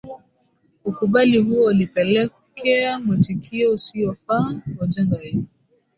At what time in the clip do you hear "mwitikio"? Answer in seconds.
2.99-3.71